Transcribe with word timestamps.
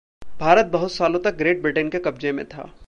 भारत 0.39 0.65
बहुत 0.65 0.91
सालों 0.91 1.19
तक 1.19 1.35
ग्रेट 1.37 1.61
ब्रिटेन 1.61 1.89
के 1.89 1.99
कबज़े 1.99 2.31
में 2.31 2.45
था। 2.45 2.71